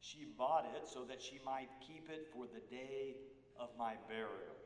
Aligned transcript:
She 0.00 0.26
bought 0.36 0.64
it 0.64 0.88
so 0.92 1.04
that 1.04 1.20
she 1.20 1.40
might 1.44 1.68
keep 1.86 2.08
it 2.08 2.28
for 2.32 2.46
the 2.46 2.60
day 2.74 3.16
of 3.58 3.70
my 3.78 3.94
burial. 4.08 4.56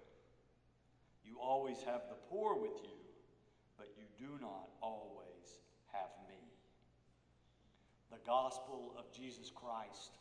You 1.25 1.39
always 1.41 1.79
have 1.85 2.03
the 2.09 2.17
poor 2.29 2.55
with 2.55 2.85
you, 2.85 2.99
but 3.79 3.89
you 3.97 4.05
do 4.19 4.39
not 4.41 4.69
always 4.81 5.61
have 5.93 6.11
me. 6.29 6.35
The 8.11 8.19
gospel 8.27 8.95
of 8.99 9.11
Jesus 9.13 9.51
Christ. 9.51 10.19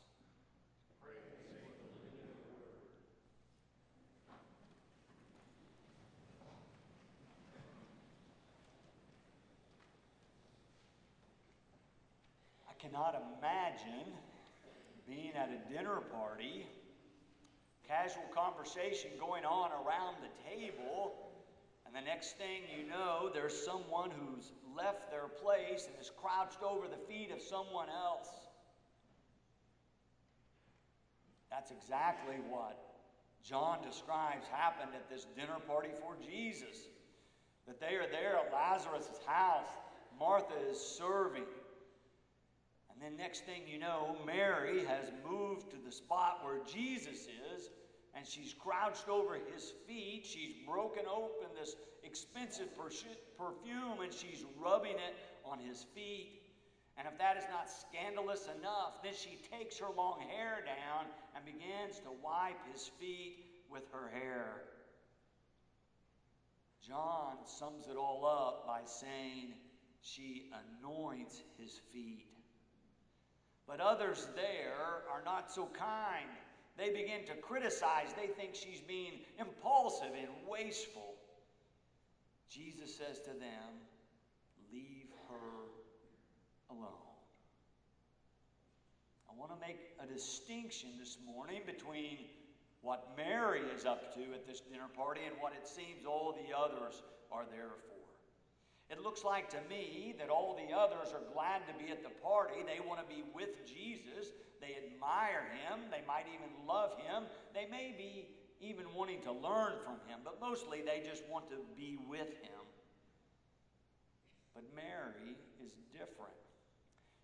I 12.70 12.74
cannot 12.80 13.22
imagine 13.38 14.14
being 15.08 15.32
at 15.36 15.50
a 15.50 15.74
dinner 15.74 16.00
party, 16.14 16.68
casual 17.88 18.24
conversation 18.34 19.12
going 19.20 19.46
on 19.46 19.72
around 19.72 20.18
the 20.22 20.50
table, 20.50 21.14
and 21.86 21.96
the 21.96 22.02
next 22.02 22.38
thing 22.38 22.64
you 22.78 22.90
know, 22.90 23.30
there's 23.34 23.66
someone 23.66 24.12
who's 24.12 24.52
left 24.78 25.12
their 25.12 25.28
place 25.28 25.88
and 25.88 25.96
is 26.00 26.12
crouched 26.22 26.64
over 26.64 26.88
the 26.88 27.02
feet 27.12 27.32
of 27.32 27.42
someone 27.42 27.90
else. 27.90 28.30
That's 31.50 31.72
exactly 31.72 32.36
what 32.50 32.80
John 33.44 33.80
describes 33.84 34.48
happened 34.48 34.92
at 34.96 35.10
this 35.10 35.26
dinner 35.36 35.60
party 35.68 35.90
for 36.00 36.16
Jesus. 36.24 36.88
That 37.68 37.80
they 37.80 37.96
are 37.96 38.08
there 38.10 38.38
at 38.38 38.54
Lazarus' 38.54 39.10
house. 39.26 39.68
Martha 40.18 40.54
is 40.70 40.80
serving. 40.80 41.44
And 43.02 43.14
then, 43.14 43.18
next 43.18 43.46
thing 43.46 43.64
you 43.68 43.80
know, 43.80 44.16
Mary 44.28 44.86
has 44.86 45.12
moved 45.28 45.72
to 45.72 45.78
the 45.84 45.92
spot 45.92 46.42
where 46.44 46.60
Jesus 46.72 47.28
is, 47.56 47.70
and 48.14 48.28
she's 48.28 48.54
crouched 48.54 49.10
over 49.10 49.40
his 49.52 49.74
feet. 49.88 50.24
She's 50.24 50.54
broken 50.68 51.04
open 51.12 51.48
this 51.60 51.76
expensive 52.04 52.68
perfume, 52.78 54.02
and 54.04 54.14
she's 54.14 54.46
rubbing 54.60 54.94
it 54.94 55.16
on 55.44 55.58
his 55.58 55.86
feet. 55.96 56.42
And 56.96 57.08
if 57.08 57.18
that 57.18 57.38
is 57.38 57.44
not 57.50 57.70
scandalous 57.72 58.48
enough, 58.60 59.02
then 59.02 59.14
she 59.16 59.40
takes 59.58 59.80
her 59.80 59.88
long 59.98 60.20
hair 60.20 60.60
down 60.64 61.06
and 61.36 61.44
begins 61.44 61.98
to 62.00 62.12
wipe 62.24 62.60
his 62.72 62.92
feet 63.00 63.46
with 63.72 63.84
her 63.92 64.12
hair. 64.14 64.62
John 66.88 67.38
sums 67.46 67.88
it 67.88 67.98
all 67.98 68.26
up 68.28 68.68
by 68.68 68.82
saying, 68.86 69.54
She 70.02 70.52
anoints 70.84 71.42
his 71.58 71.80
feet. 71.92 72.28
But 73.72 73.80
others 73.80 74.28
there 74.36 75.08
are 75.10 75.22
not 75.24 75.50
so 75.50 75.70
kind. 75.72 76.28
They 76.78 76.90
begin 76.90 77.26
to 77.28 77.42
criticize. 77.42 78.10
They 78.18 78.28
think 78.28 78.54
she's 78.54 78.82
being 78.82 79.14
impulsive 79.40 80.12
and 80.20 80.28
wasteful. 80.46 81.16
Jesus 82.50 82.94
says 82.94 83.20
to 83.20 83.30
them, 83.30 83.80
Leave 84.74 85.08
her 85.30 85.70
alone. 86.70 87.16
I 89.30 89.40
want 89.40 89.52
to 89.54 89.66
make 89.66 89.80
a 90.04 90.06
distinction 90.06 90.90
this 91.00 91.18
morning 91.26 91.62
between 91.66 92.18
what 92.82 93.08
Mary 93.16 93.62
is 93.74 93.86
up 93.86 94.14
to 94.16 94.22
at 94.34 94.46
this 94.46 94.60
dinner 94.60 94.90
party 94.98 95.22
and 95.26 95.36
what 95.40 95.54
it 95.54 95.66
seems 95.66 96.06
all 96.06 96.34
the 96.34 96.58
others 96.58 97.04
are 97.32 97.46
there 97.50 97.72
for. 97.88 98.01
It 98.92 99.02
looks 99.02 99.24
like 99.24 99.50
to 99.52 99.62
me 99.70 100.14
that 100.20 100.30
all 100.30 100.60
the 100.60 100.76
others 100.76 101.14
are 101.14 101.24
glad 101.34 101.64
to 101.68 101.74
be 101.82 101.92
at 101.92 102.04
the 102.04 102.12
party. 102.22 102.60
They 102.68 102.86
want 102.86 103.00
to 103.00 103.08
be 103.08 103.24
with 103.34 103.66
Jesus. 103.66 104.36
They 104.60 104.76
admire 104.76 105.48
him. 105.64 105.88
They 105.90 106.04
might 106.06 106.28
even 106.28 106.68
love 106.68 106.92
him. 107.00 107.24
They 107.56 107.66
may 107.72 107.96
be 107.98 108.28
even 108.60 108.86
wanting 108.94 109.22
to 109.24 109.32
learn 109.32 109.80
from 109.84 109.96
him, 110.12 110.20
but 110.24 110.40
mostly 110.40 110.82
they 110.82 111.02
just 111.08 111.24
want 111.32 111.50
to 111.50 111.56
be 111.78 111.98
with 112.08 112.30
him. 112.44 112.62
But 114.54 114.64
Mary 114.76 115.40
is 115.64 115.72
different. 115.92 116.36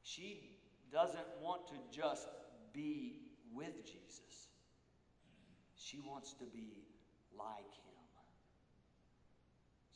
She 0.03 0.57
doesn't 0.91 1.27
want 1.41 1.67
to 1.67 1.75
just 1.91 2.27
be 2.73 3.17
with 3.53 3.85
Jesus, 3.85 4.49
she 5.75 5.99
wants 5.99 6.33
to 6.33 6.45
be 6.45 6.83
like 7.37 7.73
him. 7.73 7.97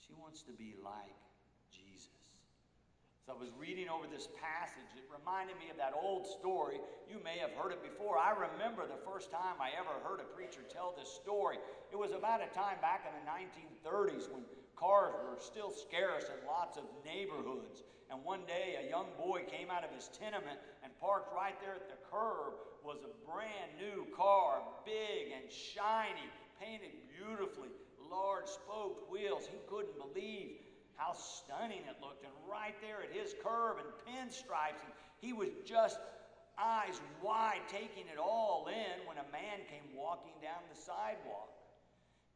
She 0.08 0.14
wants 0.14 0.42
to 0.44 0.52
be 0.52 0.76
like. 0.84 1.31
As 3.22 3.30
I 3.30 3.38
was 3.38 3.54
reading 3.54 3.86
over 3.86 4.10
this 4.10 4.26
passage, 4.42 4.90
it 4.98 5.06
reminded 5.06 5.54
me 5.62 5.70
of 5.70 5.78
that 5.78 5.94
old 5.94 6.26
story. 6.26 6.82
You 7.06 7.22
may 7.22 7.38
have 7.38 7.54
heard 7.54 7.70
it 7.70 7.86
before. 7.86 8.18
I 8.18 8.34
remember 8.34 8.90
the 8.90 8.98
first 9.06 9.30
time 9.30 9.62
I 9.62 9.78
ever 9.78 9.94
heard 10.02 10.26
a 10.26 10.30
preacher 10.34 10.66
tell 10.66 10.98
this 10.98 11.14
story. 11.22 11.62
It 11.94 12.02
was 12.02 12.18
about 12.18 12.42
a 12.42 12.50
time 12.50 12.82
back 12.82 13.06
in 13.06 13.14
the 13.14 13.30
1930s 13.30 14.26
when 14.34 14.42
cars 14.74 15.14
were 15.22 15.38
still 15.38 15.70
scarce 15.70 16.34
in 16.34 16.50
lots 16.50 16.82
of 16.82 16.90
neighborhoods. 17.06 17.86
And 18.10 18.26
one 18.26 18.42
day, 18.50 18.82
a 18.82 18.90
young 18.90 19.14
boy 19.22 19.46
came 19.46 19.70
out 19.70 19.86
of 19.86 19.94
his 19.94 20.10
tenement 20.18 20.58
and 20.82 20.90
parked 20.98 21.30
right 21.30 21.54
there 21.62 21.78
at 21.78 21.94
the 21.94 22.02
curb 22.10 22.58
was 22.82 23.06
a 23.06 23.14
brand 23.22 23.70
new 23.78 24.10
car, 24.18 24.66
big 24.82 25.30
and 25.30 25.46
shiny, 25.46 26.26
painted 26.58 26.98
beautifully, 27.14 27.70
large 28.10 28.50
spoked 28.50 29.14
wheels. 29.14 29.46
He 29.46 29.62
couldn't 29.70 29.94
believe 30.02 30.58
how 30.96 31.14
stunning 31.14 31.84
it 31.88 31.98
looked. 32.02 32.24
And 32.24 32.34
right 32.50 32.76
there 32.82 33.04
at 33.04 33.12
his 33.12 33.36
curb 33.44 33.78
and 33.80 33.90
pinstripes, 34.06 34.82
and 34.84 34.94
he 35.20 35.34
was 35.34 35.50
just 35.66 36.00
eyes 36.60 37.00
wide 37.24 37.62
taking 37.68 38.06
it 38.12 38.20
all 38.20 38.68
in 38.70 39.08
when 39.08 39.18
a 39.18 39.28
man 39.32 39.64
came 39.70 39.96
walking 39.96 40.34
down 40.42 40.62
the 40.70 40.80
sidewalk 40.80 41.50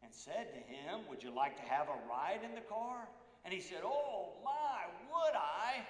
and 0.03 0.13
said 0.13 0.53
to 0.53 0.61
him, 0.61 1.01
Would 1.09 1.23
you 1.23 1.33
like 1.33 1.57
to 1.57 1.63
have 1.63 1.87
a 1.89 1.97
ride 2.09 2.41
in 2.43 2.55
the 2.55 2.65
car? 2.65 3.07
And 3.43 3.53
he 3.53 3.59
said, 3.59 3.81
Oh 3.83 4.33
my, 4.43 4.85
would 5.09 5.35
I? 5.35 5.85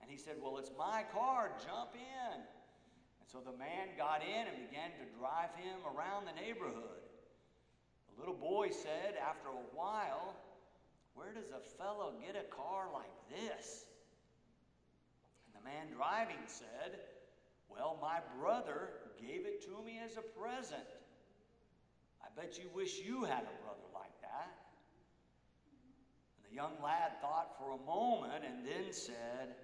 And 0.00 0.10
he 0.10 0.16
said, 0.16 0.36
Well, 0.42 0.58
it's 0.58 0.72
my 0.78 1.04
car, 1.12 1.50
jump 1.58 1.94
in. 1.94 2.38
And 2.38 3.26
so 3.26 3.38
the 3.44 3.56
man 3.56 3.94
got 3.96 4.22
in 4.22 4.46
and 4.46 4.56
began 4.70 4.90
to 4.98 5.04
drive 5.18 5.54
him 5.58 5.78
around 5.84 6.26
the 6.26 6.34
neighborhood. 6.40 7.02
The 8.14 8.20
little 8.20 8.38
boy 8.38 8.70
said, 8.70 9.14
after 9.14 9.48
a 9.48 9.66
while, 9.76 10.34
where 11.18 11.34
does 11.34 11.50
a 11.50 11.58
fellow 11.82 12.14
get 12.22 12.38
a 12.38 12.46
car 12.54 12.86
like 12.94 13.10
this? 13.28 13.84
And 15.46 15.58
the 15.58 15.64
man 15.66 15.90
driving 15.90 16.46
said, 16.46 17.00
Well, 17.68 17.98
my 18.00 18.20
brother 18.38 18.90
gave 19.20 19.44
it 19.44 19.66
to 19.66 19.82
me 19.84 19.98
as 19.98 20.16
a 20.16 20.22
present. 20.38 20.86
I 22.22 22.28
bet 22.40 22.56
you 22.56 22.70
wish 22.72 23.00
you 23.00 23.24
had 23.24 23.42
a 23.42 23.56
brother 23.66 23.88
like 23.92 24.14
that. 24.22 24.54
And 26.38 26.46
the 26.48 26.54
young 26.54 26.78
lad 26.82 27.20
thought 27.20 27.58
for 27.58 27.74
a 27.74 27.82
moment 27.84 28.44
and 28.46 28.64
then 28.64 28.92
said, 28.92 29.58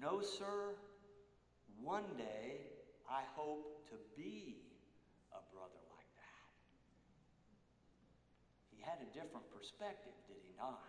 No, 0.00 0.22
sir, 0.22 0.78
one 1.82 2.06
day 2.16 2.70
I 3.10 3.22
hope 3.34 3.88
to 3.90 3.96
be 4.16 4.62
a 5.34 5.42
brother 5.50 5.82
like 5.90 6.10
that. 6.22 6.46
he 8.70 8.78
had 8.82 9.02
a 9.02 9.10
different 9.12 9.46
perspective, 9.50 10.14
not? 10.58 10.88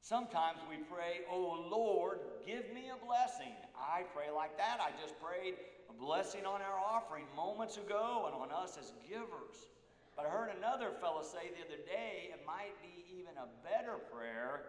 Sometimes 0.00 0.58
we 0.70 0.76
pray, 0.88 1.28
Oh 1.30 1.68
Lord, 1.70 2.20
give 2.46 2.72
me 2.72 2.88
a 2.88 3.04
blessing. 3.04 3.52
I 3.76 4.04
pray 4.14 4.32
like 4.34 4.56
that. 4.56 4.80
I 4.80 4.90
just 5.00 5.20
prayed 5.20 5.54
a 5.90 5.92
blessing 5.92 6.46
on 6.46 6.62
our 6.62 6.78
offering 6.80 7.26
moments 7.36 7.76
ago 7.76 8.24
and 8.24 8.34
on 8.34 8.50
us 8.50 8.78
as 8.80 8.92
givers. 9.06 9.68
But 10.16 10.24
I 10.24 10.30
heard 10.30 10.50
another 10.56 10.90
fellow 11.00 11.22
say 11.22 11.52
the 11.52 11.62
other 11.62 11.82
day 11.84 12.32
it 12.32 12.40
might 12.46 12.72
be 12.80 13.04
even 13.20 13.36
a 13.36 13.46
better 13.62 13.98
prayer 14.10 14.62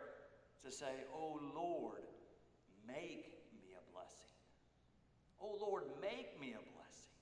to 0.65 0.71
say, 0.71 1.07
Oh 1.15 1.39
Lord, 1.55 2.03
make 2.85 3.31
me 3.55 3.73
a 3.79 3.93
blessing. 3.93 4.35
Oh 5.41 5.57
Lord, 5.61 5.83
make 6.01 6.39
me 6.39 6.49
a 6.51 6.63
blessing. 6.75 7.15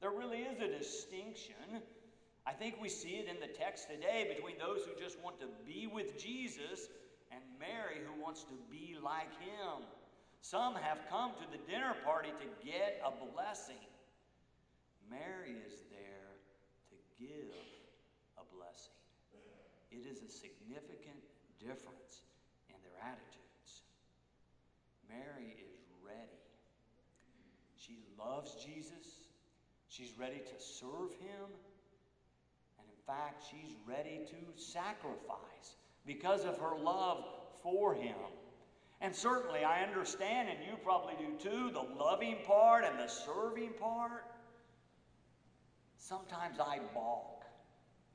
There 0.00 0.12
really 0.12 0.42
is 0.42 0.60
a 0.60 0.68
distinction. 0.68 1.82
I 2.46 2.52
think 2.52 2.76
we 2.80 2.88
see 2.88 3.18
it 3.18 3.26
in 3.26 3.42
the 3.42 3.50
text 3.50 3.90
today 3.90 4.30
between 4.30 4.54
those 4.56 4.86
who 4.86 4.94
just 4.94 5.18
want 5.18 5.40
to 5.40 5.50
be 5.66 5.90
with 5.90 6.16
Jesus 6.16 6.86
and 7.32 7.42
Mary 7.58 7.98
who 8.06 8.22
wants 8.22 8.44
to 8.44 8.54
be 8.70 8.94
like 9.02 9.34
him. 9.42 9.82
Some 10.42 10.78
have 10.78 11.02
come 11.10 11.32
to 11.42 11.46
the 11.50 11.58
dinner 11.66 11.98
party 12.06 12.30
to 12.30 12.46
get 12.62 13.02
a 13.02 13.10
blessing. 13.34 13.82
Mary 15.10 15.58
is 15.66 15.82
there 15.90 16.30
to 16.86 16.96
give 17.18 17.50
a 18.38 18.46
blessing. 18.54 18.94
It 19.90 20.06
is 20.06 20.22
a 20.22 20.30
significant 20.30 21.18
difference 21.58 22.22
in 22.70 22.78
their 22.86 22.94
attitudes. 23.02 23.82
Mary 25.10 25.50
is 25.58 25.82
ready. 25.98 26.42
She 27.74 27.98
loves 28.14 28.54
Jesus. 28.62 29.26
She's 29.88 30.14
ready 30.18 30.38
to 30.38 30.56
serve 30.62 31.10
him. 31.18 31.50
Fact, 33.06 33.44
she's 33.48 33.76
ready 33.86 34.20
to 34.26 34.60
sacrifice 34.60 35.76
because 36.04 36.44
of 36.44 36.58
her 36.58 36.76
love 36.76 37.24
for 37.62 37.94
him. 37.94 38.16
And 39.00 39.14
certainly, 39.14 39.62
I 39.62 39.82
understand, 39.82 40.48
and 40.48 40.58
you 40.66 40.76
probably 40.82 41.14
do 41.18 41.36
too, 41.38 41.70
the 41.70 42.02
loving 42.02 42.38
part 42.44 42.84
and 42.84 42.98
the 42.98 43.06
serving 43.06 43.74
part. 43.78 44.24
Sometimes 45.96 46.58
I 46.58 46.80
balk 46.94 47.44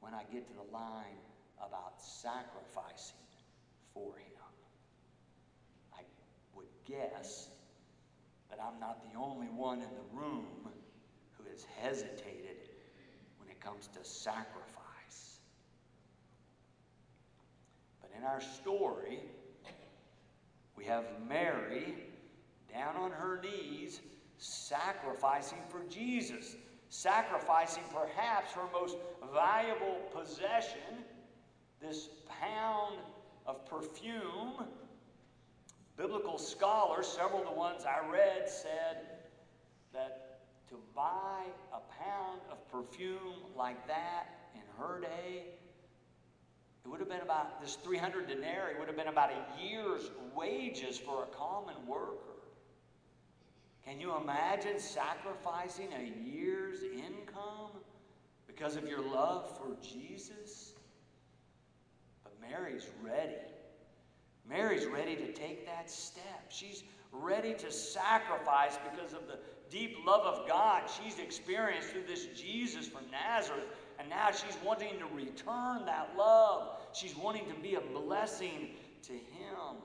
when 0.01 0.13
I 0.13 0.23
get 0.31 0.47
to 0.47 0.53
the 0.53 0.73
line 0.73 1.19
about 1.65 2.01
sacrificing 2.01 3.15
for 3.93 4.17
him. 4.17 4.43
I 5.93 6.01
would 6.55 6.67
guess 6.85 7.47
that 8.49 8.59
I'm 8.59 8.79
not 8.79 9.01
the 9.09 9.17
only 9.17 9.47
one 9.47 9.77
in 9.77 9.89
the 9.89 10.19
room 10.19 10.47
who 11.37 11.49
has 11.49 11.65
hesitated 11.81 12.57
when 13.39 13.49
it 13.49 13.61
comes 13.61 13.87
to 13.87 14.03
sacrifice. 14.03 14.71
in 18.13 18.19
our 18.31 18.39
story, 18.39 19.19
we 20.77 20.85
have 20.85 21.03
Mary 21.27 21.95
down 22.73 22.95
on 22.95 23.11
her 23.11 23.41
knees 23.41 23.99
sacrificing 24.37 25.57
for 25.67 25.81
Jesus, 25.89 26.55
sacrificing 26.87 27.83
perhaps 27.93 28.53
her 28.53 28.63
most 28.71 28.95
valuable 29.33 29.97
possession, 30.15 31.03
this 31.81 32.07
pound 32.29 32.99
of 33.45 33.65
perfume. 33.65 34.63
Biblical 35.97 36.37
scholars, 36.37 37.07
several 37.07 37.41
of 37.41 37.47
the 37.47 37.53
ones 37.53 37.83
I 37.83 38.09
read, 38.09 38.47
said 38.47 39.07
that 39.91 40.39
to 40.69 40.75
buy 40.95 41.43
a 41.73 42.01
pound 42.01 42.39
of 42.49 42.65
perfume 42.71 43.43
like 43.57 43.85
that 43.87 44.49
in 44.55 44.61
her 44.77 45.01
day 45.01 45.47
it 46.83 46.89
would 46.89 46.99
have 46.99 47.09
been 47.09 47.21
about, 47.21 47.61
this 47.61 47.75
300 47.75 48.27
denarii 48.27 48.77
would 48.79 48.87
have 48.87 48.97
been 48.97 49.07
about 49.07 49.29
a 49.31 49.63
year's 49.63 50.09
wages 50.35 50.97
for 50.97 51.23
a 51.23 51.27
common 51.27 51.75
worker. 51.87 52.31
Can 53.85 53.99
you 53.99 54.15
imagine 54.15 54.79
sacrificing 54.79 55.89
a 55.93 56.29
year's 56.29 56.83
income 56.83 57.71
because 58.47 58.75
of 58.75 58.87
your 58.87 59.01
love 59.01 59.57
for 59.57 59.75
Jesus? 59.81 60.73
But 62.23 62.33
Mary's 62.41 62.87
ready. 63.03 63.35
Mary's 64.47 64.85
ready 64.85 65.15
to 65.15 65.31
take 65.33 65.65
that 65.65 65.89
step. 65.89 66.45
She's 66.49 66.83
ready 67.11 67.53
to 67.53 67.71
sacrifice 67.71 68.77
because 68.91 69.13
of 69.13 69.27
the 69.27 69.39
deep 69.69 69.97
love 70.05 70.21
of 70.21 70.47
God 70.47 70.83
she's 70.89 71.17
experienced 71.19 71.89
through 71.89 72.03
this 72.03 72.27
Jesus 72.35 72.87
from 72.87 73.03
Nazareth. 73.11 73.65
And 74.01 74.09
now 74.09 74.31
she's 74.31 74.57
wanting 74.65 74.97
to 74.97 75.05
return 75.15 75.85
that 75.85 76.09
love. 76.17 76.79
She's 76.91 77.15
wanting 77.15 77.45
to 77.45 77.61
be 77.61 77.75
a 77.75 77.81
blessing 77.81 78.69
to 79.03 79.13
him. 79.13 79.77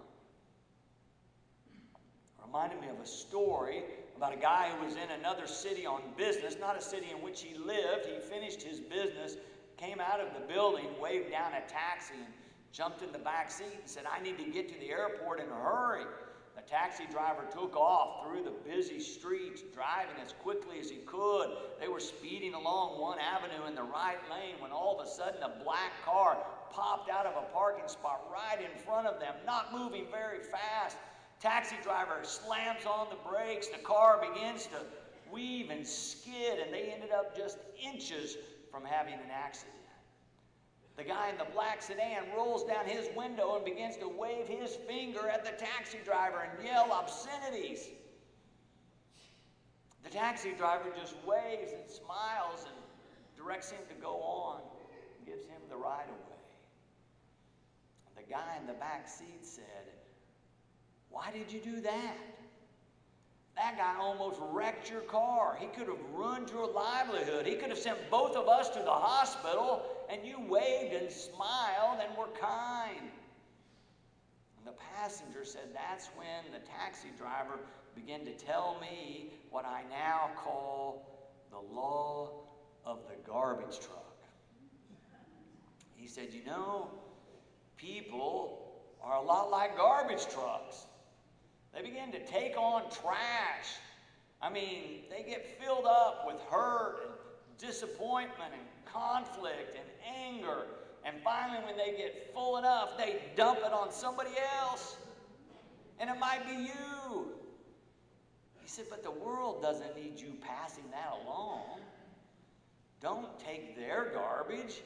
Reminded 2.42 2.80
me 2.80 2.88
of 2.88 2.98
a 2.98 3.06
story 3.06 3.82
about 4.16 4.32
a 4.32 4.38
guy 4.38 4.70
who 4.70 4.86
was 4.86 4.94
in 4.94 5.10
another 5.20 5.46
city 5.46 5.84
on 5.84 6.00
business, 6.16 6.56
not 6.58 6.78
a 6.78 6.80
city 6.80 7.08
in 7.14 7.22
which 7.22 7.42
he 7.42 7.58
lived. 7.58 8.06
He 8.06 8.18
finished 8.18 8.62
his 8.62 8.80
business, 8.80 9.36
came 9.76 10.00
out 10.00 10.20
of 10.20 10.28
the 10.32 10.46
building, 10.50 10.86
waved 10.98 11.30
down 11.30 11.52
a 11.52 11.60
taxi, 11.68 12.14
and 12.14 12.32
jumped 12.72 13.02
in 13.02 13.12
the 13.12 13.18
back 13.18 13.50
seat 13.50 13.66
and 13.78 13.82
said, 13.84 14.04
I 14.10 14.22
need 14.22 14.38
to 14.38 14.44
get 14.44 14.72
to 14.72 14.80
the 14.80 14.90
airport 14.90 15.40
in 15.40 15.46
a 15.50 15.54
hurry. 15.54 16.04
Taxi 16.68 17.04
driver 17.12 17.44
took 17.52 17.76
off 17.76 18.24
through 18.24 18.42
the 18.42 18.50
busy 18.50 18.98
streets, 18.98 19.62
driving 19.72 20.16
as 20.24 20.32
quickly 20.32 20.80
as 20.80 20.90
he 20.90 20.96
could. 21.06 21.50
They 21.80 21.86
were 21.86 22.00
speeding 22.00 22.54
along 22.54 23.00
one 23.00 23.18
avenue 23.18 23.68
in 23.68 23.76
the 23.76 23.84
right 23.84 24.18
lane 24.30 24.56
when 24.60 24.72
all 24.72 24.98
of 24.98 25.06
a 25.06 25.08
sudden 25.08 25.42
a 25.42 25.62
black 25.62 25.92
car 26.04 26.38
popped 26.70 27.08
out 27.08 27.24
of 27.24 27.36
a 27.36 27.46
parking 27.52 27.86
spot 27.86 28.22
right 28.32 28.60
in 28.60 28.76
front 28.82 29.06
of 29.06 29.20
them, 29.20 29.34
not 29.46 29.72
moving 29.72 30.06
very 30.10 30.40
fast. 30.40 30.96
Taxi 31.40 31.76
driver 31.84 32.18
slams 32.22 32.84
on 32.84 33.08
the 33.10 33.30
brakes. 33.30 33.68
The 33.68 33.78
car 33.78 34.24
begins 34.32 34.66
to 34.66 34.80
weave 35.30 35.70
and 35.70 35.86
skid, 35.86 36.58
and 36.58 36.74
they 36.74 36.92
ended 36.92 37.10
up 37.12 37.36
just 37.36 37.58
inches 37.80 38.36
from 38.72 38.84
having 38.84 39.14
an 39.14 39.30
accident. 39.32 39.76
The 40.96 41.04
guy 41.04 41.28
in 41.28 41.36
the 41.36 41.46
black 41.52 41.82
sedan 41.82 42.24
rolls 42.34 42.64
down 42.64 42.86
his 42.86 43.08
window 43.14 43.56
and 43.56 43.64
begins 43.64 43.96
to 43.98 44.08
wave 44.08 44.48
his 44.48 44.76
finger 44.88 45.28
at 45.28 45.44
the 45.44 45.50
taxi 45.50 45.98
driver 46.04 46.48
and 46.50 46.66
yell 46.66 46.90
obscenities. 46.90 47.88
The 50.02 50.10
taxi 50.10 50.52
driver 50.56 50.90
just 50.98 51.14
waves 51.26 51.72
and 51.72 51.90
smiles 51.90 52.64
and 52.64 52.76
directs 53.36 53.70
him 53.70 53.80
to 53.88 53.94
go 54.00 54.22
on, 54.22 54.60
and 55.18 55.26
gives 55.26 55.44
him 55.44 55.60
the 55.68 55.76
right 55.76 56.04
of 56.04 56.30
way. 56.30 56.36
The 58.16 58.32
guy 58.32 58.56
in 58.60 58.66
the 58.66 58.72
back 58.72 59.08
seat 59.08 59.44
said, 59.44 59.64
Why 61.10 61.30
did 61.30 61.52
you 61.52 61.60
do 61.60 61.80
that? 61.82 62.16
That 63.56 63.78
guy 63.78 63.94
almost 63.98 64.38
wrecked 64.52 64.90
your 64.90 65.00
car. 65.00 65.56
He 65.58 65.66
could 65.68 65.88
have 65.88 65.98
ruined 66.12 66.50
your 66.50 66.70
livelihood. 66.70 67.46
He 67.46 67.54
could 67.54 67.70
have 67.70 67.78
sent 67.78 67.98
both 68.10 68.36
of 68.36 68.48
us 68.48 68.68
to 68.70 68.80
the 68.80 68.90
hospital, 68.90 69.82
and 70.10 70.24
you 70.26 70.38
waved 70.46 70.92
and 70.92 71.10
smiled 71.10 72.00
and 72.00 72.16
were 72.18 72.28
kind. 72.38 73.00
And 74.58 74.66
the 74.66 74.74
passenger 74.94 75.44
said, 75.44 75.70
That's 75.72 76.08
when 76.16 76.52
the 76.52 76.66
taxi 76.66 77.08
driver 77.16 77.58
began 77.94 78.26
to 78.26 78.32
tell 78.32 78.76
me 78.78 79.30
what 79.50 79.64
I 79.64 79.82
now 79.88 80.30
call 80.36 81.32
the 81.50 81.58
law 81.74 82.42
of 82.84 82.98
the 83.08 83.14
garbage 83.26 83.80
truck. 83.80 84.18
He 85.94 86.06
said, 86.06 86.28
You 86.34 86.44
know, 86.44 86.90
people 87.78 88.74
are 89.02 89.16
a 89.16 89.22
lot 89.22 89.50
like 89.50 89.78
garbage 89.78 90.26
trucks. 90.28 90.86
They 91.76 91.82
begin 91.82 92.10
to 92.12 92.24
take 92.24 92.56
on 92.56 92.84
trash. 92.90 93.66
I 94.40 94.48
mean, 94.48 95.02
they 95.10 95.22
get 95.28 95.60
filled 95.60 95.84
up 95.84 96.24
with 96.26 96.40
hurt 96.50 97.00
and 97.02 97.58
disappointment 97.58 98.52
and 98.54 98.62
conflict 98.90 99.76
and 99.76 100.16
anger. 100.24 100.62
And 101.04 101.16
finally, 101.22 101.58
when 101.66 101.76
they 101.76 101.94
get 101.98 102.32
full 102.32 102.56
enough, 102.56 102.96
they 102.96 103.20
dump 103.36 103.58
it 103.58 103.74
on 103.74 103.92
somebody 103.92 104.30
else. 104.58 104.96
And 106.00 106.08
it 106.08 106.18
might 106.18 106.46
be 106.46 106.62
you. 106.62 107.32
He 108.58 108.68
said, 108.68 108.86
but 108.88 109.02
the 109.02 109.10
world 109.10 109.60
doesn't 109.60 109.94
need 109.96 110.18
you 110.18 110.32
passing 110.40 110.84
that 110.92 111.12
along. 111.24 111.80
Don't 113.02 113.38
take 113.38 113.76
their 113.76 114.12
garbage 114.14 114.80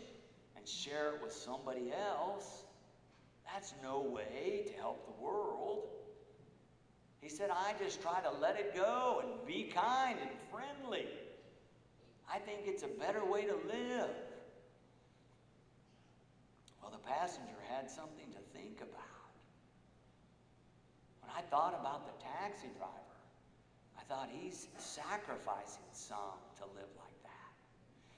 and 0.57 0.67
share 0.67 1.15
it 1.15 1.23
with 1.23 1.33
somebody 1.33 1.93
else. 1.93 2.65
That's 3.47 3.75
no 3.81 4.01
way 4.01 4.65
to 4.67 4.73
help 4.75 5.07
the 5.07 5.25
world. 5.25 5.85
He 7.21 7.29
said, 7.29 7.51
I 7.51 7.75
just 7.83 8.01
try 8.01 8.21
to 8.21 8.31
let 8.41 8.57
it 8.57 8.75
go 8.75 9.23
and 9.23 9.47
be 9.47 9.65
kind 9.65 10.19
and 10.21 10.31
friendly. 10.51 11.07
I 12.33 12.39
think 12.39 12.61
it's 12.65 12.83
a 12.83 12.89
better 12.89 13.25
way 13.25 13.43
to 13.43 13.55
live. 13.67 14.11
Well, 16.81 16.91
the 16.91 16.99
passenger 16.99 17.57
had 17.69 17.91
something 17.91 18.27
to 18.33 18.59
think 18.59 18.81
about. 18.81 18.95
When 21.21 21.31
I 21.37 21.43
thought 21.43 21.77
about 21.79 22.07
the 22.07 22.25
taxi 22.25 22.69
driver, 22.79 22.95
I 23.99 24.03
thought 24.05 24.31
he's 24.33 24.69
sacrificing 24.79 25.85
some 25.93 26.41
to 26.59 26.65
live 26.75 26.89
like 26.99 27.23
that. 27.23 27.53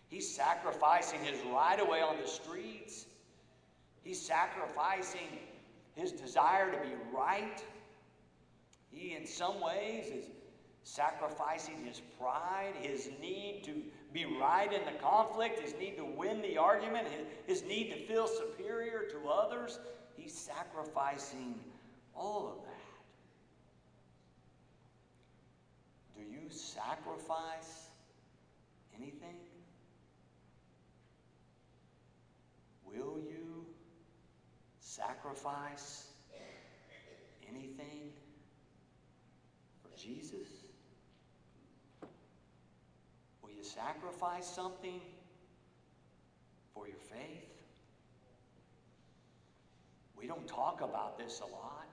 He's 0.08 0.32
sacrificing 0.32 1.20
his 1.24 1.40
right 1.52 1.80
away 1.80 2.02
on 2.02 2.16
the 2.22 2.28
streets. 2.28 3.06
He's 4.04 4.20
sacrificing 4.20 5.38
his 5.96 6.12
desire 6.12 6.70
to 6.70 6.78
be 6.78 6.94
right. 7.12 7.64
He, 8.92 9.14
in 9.14 9.26
some 9.26 9.60
ways, 9.60 10.06
is 10.06 10.26
sacrificing 10.84 11.84
his 11.84 12.00
pride, 12.20 12.74
his 12.80 13.08
need 13.20 13.62
to 13.64 13.72
be 14.12 14.24
right 14.24 14.72
in 14.72 14.84
the 14.84 15.00
conflict, 15.00 15.60
his 15.60 15.74
need 15.78 15.96
to 15.96 16.04
win 16.04 16.42
the 16.42 16.58
argument, 16.58 17.06
his, 17.46 17.62
need 17.62 17.90
to 17.90 17.96
feel 18.06 18.26
superior 18.26 19.04
to 19.10 19.28
others. 19.28 19.78
He's 20.16 20.34
sacrificing 20.34 21.54
all 22.14 22.48
of 22.48 22.64
that. 22.64 22.72
Do 26.16 26.30
you 26.30 26.50
sacrifice 26.50 27.86
anything? 28.94 29.36
Will 32.84 33.18
you 33.24 33.64
sacrifice 34.78 36.08
anything 37.48 38.01
Jesus? 40.02 40.48
Will 43.42 43.50
you 43.50 43.62
sacrifice 43.62 44.46
something 44.46 45.00
for 46.74 46.88
your 46.88 46.96
faith? 46.96 47.48
We 50.16 50.26
don't 50.26 50.46
talk 50.46 50.80
about 50.80 51.18
this 51.18 51.40
a 51.40 51.46
lot, 51.46 51.88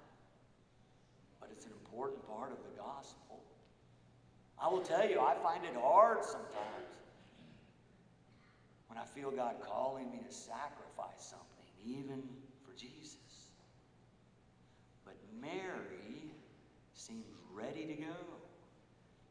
but 1.39 1.49
it's 1.51 1.65
an 1.65 1.71
important 1.83 2.27
part 2.27 2.51
of 2.51 2.57
the 2.63 2.81
gospel. 2.81 3.41
I 4.61 4.67
will 4.67 4.81
tell 4.81 5.07
you, 5.07 5.19
I 5.19 5.35
find 5.35 5.63
it 5.63 5.75
hard 5.79 6.23
sometimes 6.23 6.89
when 8.87 8.97
I 8.97 9.05
feel 9.05 9.31
God 9.31 9.55
calling 9.61 10.11
me 10.11 10.19
to 10.27 10.33
sacrifice 10.33 11.17
something, 11.17 11.45
even 11.85 12.23
for 12.65 12.73
Jesus. 12.77 13.17
But 15.05 15.15
Mary 15.41 15.98
ready 17.61 17.85
to 17.85 17.93
go. 17.93 18.15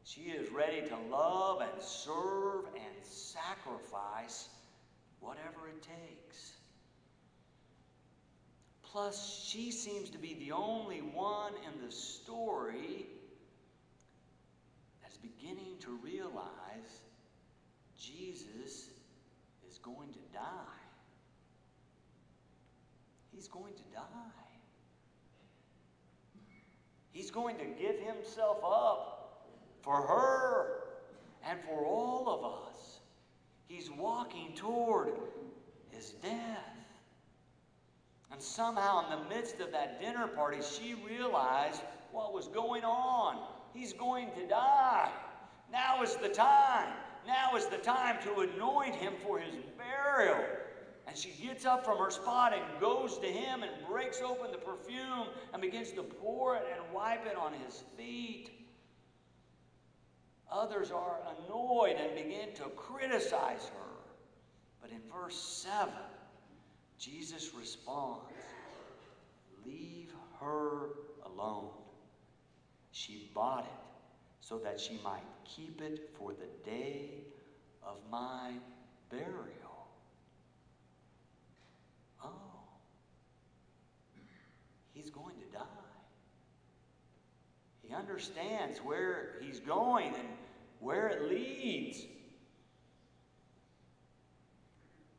She 0.03 0.21
is 0.21 0.51
ready 0.51 0.81
to 0.87 0.97
love 1.11 1.61
and 1.61 1.81
serve 1.81 2.65
and 2.75 3.03
sacrifice 3.03 4.49
whatever 5.19 5.67
it 5.67 5.81
takes. 5.81 6.53
Plus, 8.81 9.45
she 9.45 9.71
seems 9.71 10.09
to 10.09 10.17
be 10.17 10.33
the 10.35 10.51
only 10.51 10.97
one 10.97 11.53
in 11.53 11.85
the 11.85 11.91
story 11.91 13.05
that's 15.01 15.17
beginning 15.17 15.75
to 15.81 15.99
realize 16.03 17.01
Jesus 17.99 18.89
is 19.69 19.77
going 19.83 20.11
to 20.13 20.19
die. 20.33 20.79
He's 23.31 23.47
going 23.47 23.73
to 23.73 23.83
die. 23.93 24.48
He's 27.11 27.31
going 27.31 27.57
to 27.57 27.65
give 27.65 27.99
himself 27.99 28.57
up 28.63 29.45
for 29.81 29.95
her 29.95 30.79
and 31.47 31.59
for 31.61 31.85
all 31.85 32.29
of 32.29 32.69
us. 32.69 32.99
He's 33.67 33.89
walking 33.91 34.53
toward 34.55 35.13
his 35.91 36.11
death. 36.21 36.65
And 38.31 38.41
somehow, 38.41 39.05
in 39.05 39.19
the 39.19 39.35
midst 39.35 39.59
of 39.59 39.71
that 39.71 39.99
dinner 39.99 40.27
party, 40.27 40.57
she 40.61 40.95
realized 41.07 41.81
what 42.11 42.33
was 42.33 42.47
going 42.47 42.83
on. 42.83 43.37
He's 43.73 43.93
going 43.93 44.29
to 44.35 44.47
die. 44.47 45.09
Now 45.71 46.03
is 46.03 46.15
the 46.15 46.29
time. 46.29 46.93
Now 47.27 47.55
is 47.55 47.65
the 47.67 47.77
time 47.77 48.17
to 48.23 48.41
anoint 48.41 48.95
him 48.95 49.13
for 49.25 49.39
his 49.39 49.55
burial. 49.77 50.39
And 51.09 51.17
she 51.17 51.31
gets 51.43 51.65
up 51.65 51.83
from 51.83 51.97
her 51.97 52.11
spot 52.11 52.53
and 52.53 52.61
goes 52.79 53.17
to 53.17 53.25
him 53.25 53.63
and 53.63 53.71
breaks 53.89 54.21
open 54.21 54.51
the 54.51 54.59
perfume 54.59 55.25
and 55.51 55.59
begins 55.59 55.91
to 55.93 56.03
pour 56.03 56.55
it 56.55 56.63
and 56.71 56.93
wipe 56.93 57.25
it 57.25 57.35
on 57.35 57.51
his 57.65 57.83
feet. 57.97 58.51
Others 60.51 60.91
are 60.91 61.17
annoyed 61.47 61.95
and 61.95 62.15
begin 62.15 62.53
to 62.55 62.65
criticize 62.75 63.71
her. 63.73 63.89
But 64.83 64.91
in 64.91 65.01
verse 65.11 65.35
7, 65.35 65.89
Jesus 66.99 67.53
responds 67.57 68.21
Leave 69.65 70.13
her 70.39 70.89
alone. 71.25 71.71
She 72.91 73.31
bought 73.33 73.63
it 73.63 73.79
so 74.41 74.59
that 74.59 74.79
she 74.79 74.99
might 75.03 75.25
keep 75.43 75.81
it 75.81 76.11
for 76.17 76.33
the 76.33 76.69
day 76.69 77.23
of 77.83 77.97
my 78.11 78.51
burial. 79.09 79.59
Oh, 82.23 82.29
he's 85.09 85.15
going 85.15 85.35
to 85.35 85.57
die. 85.57 85.63
He 87.81 87.93
understands 87.93 88.79
where 88.79 89.37
he's 89.41 89.59
going 89.59 90.07
and 90.07 90.27
where 90.79 91.07
it 91.07 91.27
leads. 91.29 92.05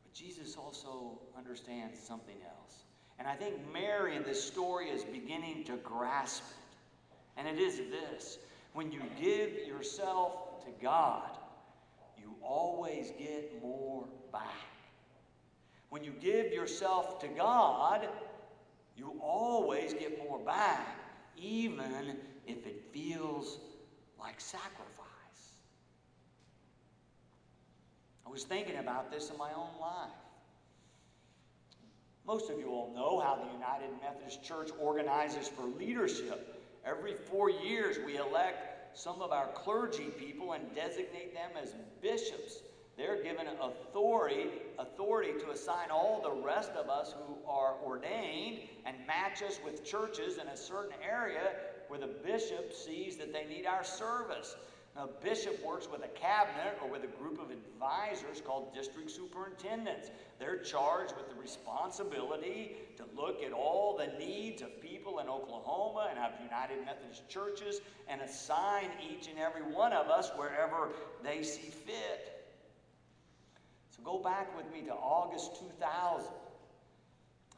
But 0.03 0.13
Jesus 0.13 0.55
also 0.55 1.19
understands 1.37 1.99
something 1.99 2.37
else. 2.45 2.83
And 3.19 3.27
I 3.27 3.35
think 3.35 3.55
Mary 3.73 4.15
in 4.15 4.23
this 4.23 4.41
story 4.41 4.87
is 4.89 5.03
beginning 5.03 5.65
to 5.65 5.75
grasp 5.77 6.43
it. 6.49 7.39
And 7.39 7.47
it 7.47 7.61
is 7.61 7.77
this 7.89 8.37
when 8.73 8.91
you 8.91 9.01
give 9.19 9.67
yourself 9.67 10.63
to 10.63 10.71
God, 10.81 11.37
you 12.17 12.33
always 12.41 13.11
get 13.19 13.61
more 13.61 14.05
back. 14.31 14.45
When 15.89 16.05
you 16.05 16.13
give 16.21 16.53
yourself 16.53 17.19
to 17.19 17.27
God, 17.27 18.07
you 19.01 19.19
always 19.19 19.93
get 19.93 20.19
more 20.23 20.37
back, 20.37 20.95
even 21.35 22.17
if 22.45 22.67
it 22.67 22.83
feels 22.93 23.57
like 24.19 24.39
sacrifice. 24.39 25.07
I 28.27 28.29
was 28.29 28.43
thinking 28.43 28.77
about 28.77 29.11
this 29.11 29.31
in 29.31 29.37
my 29.37 29.49
own 29.55 29.79
life. 29.79 30.11
Most 32.27 32.51
of 32.51 32.59
you 32.59 32.67
all 32.67 32.93
know 32.93 33.19
how 33.19 33.35
the 33.35 33.51
United 33.51 33.89
Methodist 33.99 34.43
Church 34.43 34.69
organizes 34.79 35.47
for 35.47 35.63
leadership. 35.63 36.63
Every 36.85 37.15
four 37.15 37.49
years, 37.49 37.97
we 38.05 38.17
elect 38.17 38.97
some 38.97 39.21
of 39.23 39.31
our 39.31 39.47
clergy 39.55 40.09
people 40.19 40.53
and 40.53 40.63
designate 40.75 41.33
them 41.33 41.49
as 41.59 41.73
bishops. 42.03 42.61
They're 43.01 43.23
given 43.23 43.47
authority, 43.59 44.51
authority 44.77 45.31
to 45.39 45.49
assign 45.49 45.89
all 45.89 46.21
the 46.21 46.45
rest 46.45 46.73
of 46.73 46.87
us 46.87 47.15
who 47.17 47.35
are 47.49 47.73
ordained 47.83 48.59
and 48.85 48.95
match 49.07 49.41
us 49.41 49.59
with 49.65 49.83
churches 49.83 50.37
in 50.37 50.47
a 50.47 50.55
certain 50.55 50.93
area 51.03 51.55
where 51.87 51.99
the 51.99 52.05
bishop 52.23 52.71
sees 52.71 53.17
that 53.17 53.33
they 53.33 53.45
need 53.45 53.65
our 53.65 53.83
service. 53.83 54.55
Now, 54.95 55.05
a 55.05 55.23
bishop 55.23 55.65
works 55.65 55.87
with 55.91 56.03
a 56.03 56.09
cabinet 56.09 56.77
or 56.83 56.91
with 56.91 57.03
a 57.03 57.07
group 57.07 57.41
of 57.41 57.49
advisors 57.49 58.39
called 58.39 58.71
district 58.71 59.09
superintendents. 59.09 60.11
They're 60.37 60.59
charged 60.59 61.15
with 61.17 61.27
the 61.27 61.41
responsibility 61.41 62.75
to 62.97 63.05
look 63.19 63.41
at 63.41 63.51
all 63.51 63.97
the 63.97 64.15
needs 64.23 64.61
of 64.61 64.79
people 64.79 65.17
in 65.17 65.27
Oklahoma 65.27 66.09
and 66.11 66.19
of 66.19 66.33
United 66.43 66.85
Methodist 66.85 67.27
churches 67.27 67.81
and 68.07 68.21
assign 68.21 68.91
each 69.01 69.27
and 69.27 69.39
every 69.39 69.63
one 69.63 69.91
of 69.91 70.07
us 70.07 70.29
wherever 70.35 70.89
they 71.23 71.41
see 71.41 71.71
fit. 71.71 72.40
Go 74.03 74.19
back 74.19 74.55
with 74.57 74.71
me 74.73 74.81
to 74.87 74.93
August 74.93 75.59
2000. 75.59 76.27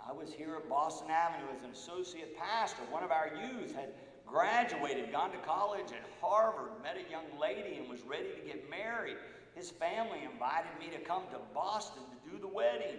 I 0.06 0.12
was 0.12 0.34
here 0.34 0.56
at 0.56 0.68
Boston 0.68 1.10
Avenue 1.10 1.48
as 1.56 1.64
an 1.64 1.72
associate 1.72 2.38
pastor. 2.38 2.82
One 2.90 3.04
of 3.04 3.12
our 3.12 3.30
youth 3.30 3.74
had 3.74 3.94
graduated, 4.28 5.12
gone 5.12 5.32
to 5.32 5.38
college 5.38 5.88
at 5.88 6.04
Harvard, 6.22 6.72
met 6.82 6.98
a 6.98 7.10
young 7.10 7.40
lady, 7.40 7.78
and 7.78 7.90
was 7.90 8.02
ready 8.02 8.30
to 8.36 8.46
get 8.46 8.70
married. 8.70 9.16
His 9.56 9.70
family 9.70 10.20
invited 10.30 10.72
me 10.80 10.88
to 10.98 11.02
come 11.04 11.24
to 11.32 11.40
Boston 11.54 12.04
to 12.12 12.30
do 12.30 12.38
the 12.40 12.48
wedding. 12.48 12.98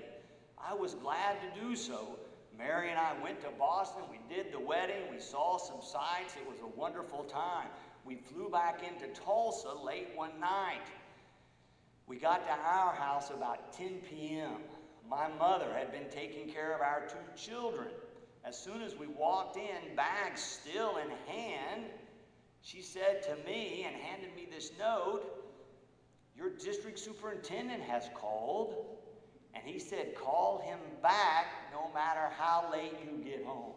I 0.58 0.72
was 0.72 0.94
glad 0.94 1.36
to 1.42 1.60
do 1.60 1.76
so. 1.76 2.18
Mary 2.56 2.88
and 2.90 2.98
I 2.98 3.12
went 3.22 3.40
to 3.42 3.50
Boston. 3.58 4.02
We 4.10 4.20
did 4.34 4.52
the 4.52 4.60
wedding. 4.60 5.02
We 5.10 5.20
saw 5.20 5.58
some 5.58 5.82
sights. 5.82 6.36
It 6.36 6.48
was 6.48 6.60
a 6.60 6.78
wonderful 6.78 7.24
time. 7.24 7.68
We 8.06 8.16
flew 8.16 8.48
back 8.48 8.82
into 8.82 9.08
Tulsa 9.20 9.74
late 9.84 10.08
one 10.14 10.38
night. 10.40 10.86
We 12.06 12.16
got 12.16 12.46
to 12.46 12.52
our 12.52 12.94
house 12.94 13.30
about 13.30 13.73
10 13.73 14.00
p.m. 14.08 14.58
My 15.08 15.28
mother 15.38 15.73
had 15.76 15.90
been 15.90 16.08
taking 16.11 16.52
care 16.52 16.75
of 16.75 16.80
our 16.80 17.06
two 17.08 17.42
children. 17.42 17.88
As 18.44 18.58
soon 18.58 18.82
as 18.82 18.94
we 18.94 19.06
walked 19.06 19.56
in, 19.56 19.96
bags 19.96 20.42
still 20.42 20.99
in 20.99 21.08
hand, 21.26 21.84
she 22.61 22.82
said 22.82 23.23
to 23.23 23.37
me 23.46 23.87
and 23.87 23.96
handed 23.96 24.34
me 24.37 24.46
this 24.50 24.73
note 24.78 25.23
Your 26.37 26.50
district 26.50 26.99
superintendent 26.99 27.82
has 27.82 28.11
called, 28.14 28.87
and 29.54 29.64
he 29.64 29.78
said, 29.78 30.14
Call 30.14 30.62
him 30.66 30.78
back 31.02 31.46
no 31.73 31.90
matter 31.94 32.28
how 32.38 32.68
late 32.70 32.92
you 33.04 33.25
get 33.25 33.44
home. 33.44 33.73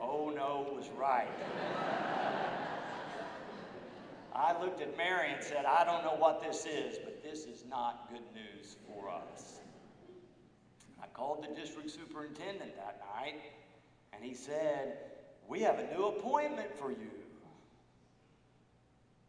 Oh 0.00 0.30
no, 0.34 0.66
it 0.70 0.76
was 0.76 0.90
right. 0.98 1.28
I 4.38 4.60
looked 4.62 4.80
at 4.80 4.96
Mary 4.96 5.32
and 5.32 5.42
said, 5.42 5.64
I 5.64 5.84
don't 5.84 6.04
know 6.04 6.14
what 6.16 6.40
this 6.40 6.64
is, 6.64 6.96
but 6.98 7.22
this 7.22 7.44
is 7.44 7.64
not 7.68 8.08
good 8.08 8.22
news 8.34 8.76
for 8.86 9.10
us. 9.10 9.58
I 11.02 11.06
called 11.08 11.42
the 11.42 11.54
district 11.60 11.90
superintendent 11.90 12.76
that 12.76 13.00
night, 13.16 13.40
and 14.12 14.24
he 14.24 14.34
said, 14.34 14.98
We 15.48 15.60
have 15.60 15.78
a 15.80 15.92
new 15.92 16.06
appointment 16.06 16.72
for 16.78 16.90
you. 16.90 17.10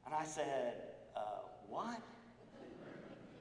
And 0.06 0.14
I 0.14 0.24
said, 0.26 0.76
uh, 1.16 1.20
What? 1.68 2.02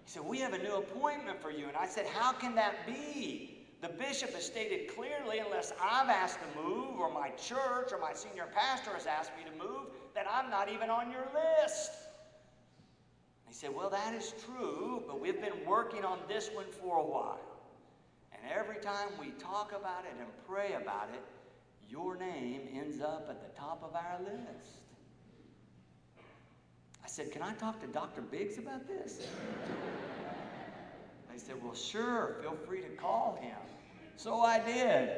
He 0.05 0.11
said, 0.11 0.25
We 0.25 0.39
have 0.39 0.55
a 0.55 0.59
new 0.59 0.77
appointment 0.77 1.41
for 1.41 1.51
you. 1.51 1.67
And 1.69 1.77
I 1.77 1.87
said, 1.87 2.07
How 2.07 2.33
can 2.33 2.55
that 2.55 2.87
be? 2.87 3.67
The 3.81 3.89
bishop 3.89 4.35
has 4.35 4.45
stated 4.45 4.89
clearly, 4.89 5.39
unless 5.39 5.73
I've 5.81 6.09
asked 6.09 6.39
to 6.41 6.63
move, 6.63 6.99
or 6.99 7.13
my 7.13 7.29
church, 7.31 7.93
or 7.93 7.99
my 8.01 8.13
senior 8.13 8.49
pastor 8.53 8.91
has 8.93 9.07
asked 9.07 9.31
me 9.37 9.45
to 9.45 9.57
move, 9.57 9.87
that 10.19 10.27
I'm 10.29 10.51
not 10.51 10.69
even 10.69 10.91
on 10.91 11.13
your 11.13 11.29
list. 11.33 11.93
He 13.47 13.55
said, 13.55 13.71
Well, 13.73 13.89
that 13.91 14.13
is 14.15 14.35
true, 14.45 15.01
but 15.07 15.21
we've 15.21 15.41
been 15.41 15.65
working 15.65 16.05
on 16.05 16.19
this 16.27 16.51
one 16.53 16.67
for 16.83 16.99
a 16.99 17.05
while. 17.05 17.39
And 18.33 18.43
every 18.53 18.83
time 18.83 19.11
we 19.21 19.31
talk 19.39 19.71
about 19.71 20.05
it 20.07 20.17
and 20.19 20.27
pray 20.49 20.73
about 20.73 21.11
it, 21.15 21.23
your 21.89 22.17
name 22.17 22.63
ends 22.75 23.01
up 23.01 23.29
at 23.31 23.41
the 23.41 23.57
top 23.57 23.81
of 23.85 23.95
our 23.95 24.19
list. 24.25 24.81
I 27.05 27.07
said, 27.07 27.31
Can 27.31 27.43
I 27.43 27.53
talk 27.55 27.79
to 27.83 27.87
Dr. 27.87 28.23
Biggs 28.23 28.59
about 28.59 28.89
this? 28.89 29.25
They 31.31 31.45
said, 31.45 31.63
Well, 31.63 31.75
sure, 31.75 32.39
feel 32.43 32.57
free 32.67 32.81
to 32.81 32.89
call 32.89 33.39
him. 33.41 33.57
So 34.17 34.41
I 34.41 34.59
did. 34.59 35.11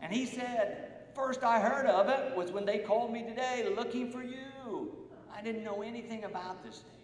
And 0.00 0.10
he 0.10 0.24
said, 0.24 0.93
First 1.14 1.44
I 1.44 1.60
heard 1.60 1.86
of 1.86 2.08
it 2.08 2.36
was 2.36 2.50
when 2.50 2.64
they 2.64 2.78
called 2.78 3.12
me 3.12 3.22
today 3.22 3.72
looking 3.76 4.10
for 4.10 4.22
you. 4.22 4.96
I 5.32 5.42
didn't 5.42 5.62
know 5.62 5.82
anything 5.82 6.24
about 6.24 6.64
this, 6.64 6.78
David. 6.78 6.94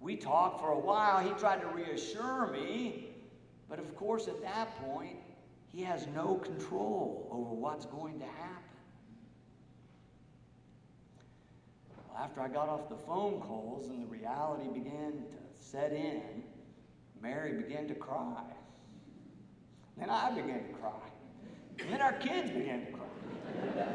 We 0.00 0.16
talked 0.16 0.60
for 0.60 0.70
a 0.70 0.78
while. 0.78 1.18
He 1.20 1.30
tried 1.38 1.60
to 1.60 1.68
reassure 1.68 2.46
me. 2.46 3.08
But 3.68 3.78
of 3.78 3.94
course, 3.96 4.28
at 4.28 4.40
that 4.42 4.74
point, 4.82 5.18
he 5.72 5.82
has 5.82 6.06
no 6.14 6.36
control 6.36 7.28
over 7.30 7.54
what's 7.54 7.84
going 7.86 8.18
to 8.18 8.24
happen. 8.24 8.64
Well, 12.08 12.22
after 12.22 12.40
I 12.40 12.48
got 12.48 12.68
off 12.68 12.88
the 12.88 12.96
phone 12.96 13.40
calls 13.40 13.88
and 13.88 14.02
the 14.02 14.06
reality 14.06 14.68
began 14.72 15.12
to 15.12 15.62
set 15.62 15.92
in, 15.92 16.42
Mary 17.20 17.52
began 17.52 17.86
to 17.88 17.94
cry. 17.94 18.42
Then 19.98 20.08
I 20.08 20.30
began 20.30 20.66
to 20.66 20.72
cry. 20.80 21.10
And 21.82 21.92
then 21.92 22.00
our 22.00 22.12
kids 22.12 22.50
began 22.50 22.86
to 22.86 22.92
cry. 22.92 23.86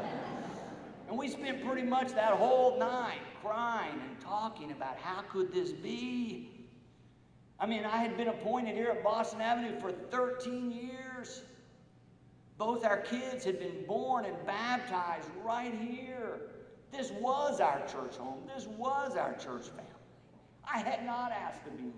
and 1.08 1.18
we 1.18 1.28
spent 1.28 1.64
pretty 1.64 1.86
much 1.86 2.12
that 2.12 2.32
whole 2.32 2.78
night 2.78 3.20
crying 3.42 4.00
and 4.08 4.20
talking 4.20 4.72
about 4.72 4.96
how 4.98 5.22
could 5.22 5.52
this 5.52 5.72
be? 5.72 6.68
I 7.58 7.66
mean, 7.66 7.84
I 7.84 7.98
had 7.98 8.16
been 8.16 8.28
appointed 8.28 8.74
here 8.74 8.88
at 8.90 9.02
Boston 9.02 9.40
Avenue 9.40 9.80
for 9.80 9.92
13 9.92 10.70
years. 10.70 11.42
Both 12.58 12.84
our 12.84 12.98
kids 12.98 13.44
had 13.44 13.58
been 13.58 13.84
born 13.86 14.24
and 14.24 14.34
baptized 14.46 15.28
right 15.44 15.74
here. 15.74 16.40
This 16.92 17.10
was 17.12 17.60
our 17.60 17.80
church 17.86 18.16
home. 18.16 18.40
This 18.54 18.66
was 18.66 19.16
our 19.16 19.32
church 19.34 19.68
family. 19.68 19.84
I 20.64 20.78
had 20.78 21.04
not 21.04 21.32
asked 21.32 21.64
to 21.64 21.70
be 21.70 21.84
moved. 21.84 21.94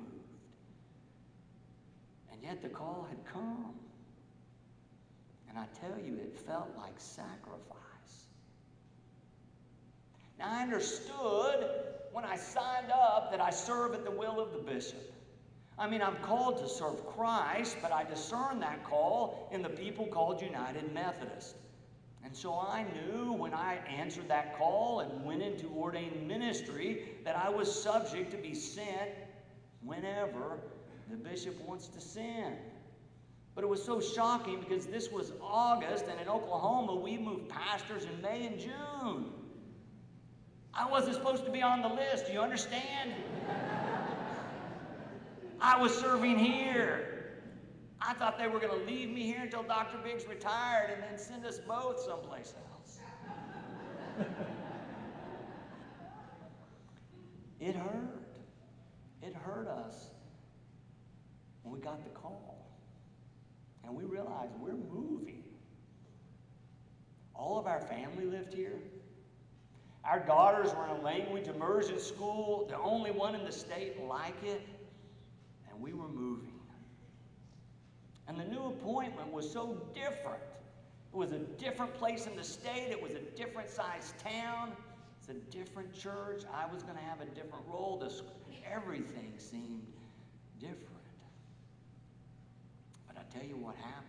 And 2.33 2.43
yet 2.43 2.63
the 2.63 2.69
call 2.69 3.07
had 3.09 3.25
come. 3.25 3.75
And 5.59 5.67
I 5.67 5.89
tell 5.89 5.99
you, 5.99 6.15
it 6.15 6.39
felt 6.47 6.69
like 6.77 6.93
sacrifice. 6.99 8.27
Now, 10.39 10.51
I 10.51 10.63
understood 10.63 11.69
when 12.13 12.25
I 12.25 12.37
signed 12.37 12.93
up 12.93 13.33
that 13.33 13.41
I 13.41 13.51
serve 13.51 13.93
at 13.95 14.05
the 14.05 14.11
will 14.11 14.39
of 14.39 14.53
the 14.53 14.59
bishop. 14.59 15.13
I 15.77 15.89
mean, 15.89 16.01
I'm 16.01 16.17
called 16.17 16.59
to 16.59 16.69
serve 16.69 17.05
Christ, 17.07 17.79
but 17.83 17.93
I 17.93 18.05
discern 18.05 18.61
that 18.61 18.85
call 18.85 19.49
in 19.53 19.63
the 19.63 19.69
people 19.69 20.07
called 20.07 20.41
United 20.41 20.93
Methodist. 20.93 21.57
And 22.25 22.35
so 22.35 22.53
I 22.53 22.85
knew 22.95 23.33
when 23.33 23.55
I 23.55 23.79
answered 23.89 24.29
that 24.29 24.57
call 24.57 25.01
and 25.01 25.25
went 25.25 25.43
into 25.43 25.67
ordained 25.69 26.27
ministry 26.27 27.03
that 27.25 27.37
I 27.37 27.49
was 27.49 27.83
subject 27.83 28.31
to 28.31 28.37
be 28.37 28.55
sent 28.55 29.11
whenever 29.83 30.61
the 31.11 31.17
bishop 31.17 31.61
wants 31.67 31.89
to 31.89 32.01
send. 32.01 32.57
But 33.59 33.65
it 33.65 33.71
was 33.71 33.83
so 33.83 34.01
shocking 34.01 34.61
because 34.61 34.87
this 34.87 35.11
was 35.11 35.33
August, 35.43 36.05
and 36.09 36.21
in 36.21 36.29
Oklahoma, 36.29 36.95
we 36.95 37.19
moved 37.19 37.49
pastors 37.49 38.05
in 38.05 38.23
May 38.23 38.47
and 38.47 38.57
June. 38.57 39.33
I 40.73 40.89
wasn't 40.89 41.17
supposed 41.17 41.45
to 41.45 41.51
be 41.51 41.61
on 41.61 41.83
the 41.83 41.89
list. 41.89 42.29
Do 42.29 42.33
you 42.35 42.39
understand? 42.39 43.11
I 45.61 45.77
was 45.77 45.93
serving 45.93 46.39
here. 46.39 47.41
I 48.01 48.15
thought 48.15 48.39
they 48.39 48.47
were 48.47 48.61
going 48.61 48.79
to 48.79 48.87
leave 48.87 49.11
me 49.11 49.25
here 49.25 49.41
until 49.43 49.65
Dr. 49.65 49.99
Biggs 50.05 50.25
retired 50.29 50.91
and 50.93 51.03
then 51.03 51.19
send 51.19 51.45
us 51.45 51.59
both 51.59 51.99
someplace 51.99 52.55
else. 52.71 53.01
it 57.59 57.75
hurt. 57.75 58.23
It 59.21 59.35
hurt 59.35 59.67
us 59.67 60.11
when 61.65 61.75
we 61.75 61.81
got 61.81 62.05
the 62.05 62.11
call. 62.11 62.58
And 63.89 63.97
we 63.97 64.05
realized 64.05 64.53
we're 64.61 64.73
moving. 64.73 65.43
All 67.35 67.59
of 67.59 67.67
our 67.67 67.81
family 67.81 68.27
lived 68.27 68.53
here. 68.53 68.79
Our 70.05 70.21
daughters 70.21 70.75
were 70.75 70.85
in 70.85 71.01
a 71.01 71.01
language 71.01 71.49
immersion 71.49 71.99
school, 71.99 72.67
the 72.69 72.79
only 72.79 73.11
one 73.11 73.35
in 73.35 73.45
the 73.45 73.53
state 73.53 74.03
like 74.07 74.37
it, 74.45 74.61
and 75.71 75.81
we 75.81 75.95
were 75.95 76.09
moving. 76.09 76.53
And 78.27 78.39
the 78.39 78.45
new 78.45 78.67
appointment 78.67 79.33
was 79.33 79.51
so 79.51 79.81
different. 79.95 80.43
It 81.13 81.17
was 81.17 81.33
a 81.33 81.39
different 81.39 81.95
place 81.95 82.27
in 82.27 82.37
the 82.37 82.45
state, 82.45 82.89
it 82.91 83.03
was 83.03 83.13
a 83.13 83.21
different 83.37 83.71
sized 83.71 84.19
town, 84.19 84.73
it's 85.19 85.31
a 85.31 85.35
different 85.51 85.95
church. 85.95 86.43
I 86.55 86.67
was 86.73 86.83
going 86.83 86.97
to 86.97 87.05
have 87.05 87.23
a 87.23 87.27
different 87.27 87.65
role. 87.67 87.99
This, 87.99 88.23
everything 88.71 89.33
seemed 89.39 89.87
different. 90.61 90.98
I 93.29 93.39
tell 93.39 93.47
you 93.47 93.57
what 93.57 93.77
happened. 93.77 94.05